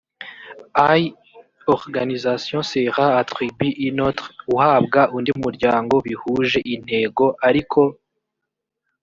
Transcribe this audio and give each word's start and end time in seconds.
l 0.93 1.13
organisation 1.73 2.61
sera 2.71 3.05
attribu 3.21 3.67
une 3.87 3.99
autre 4.09 4.27
uhabwa 4.53 5.01
undi 5.17 5.31
muryango 5.43 5.95
bihuje 6.05 6.59
intego 6.75 7.25
ariko 7.47 7.81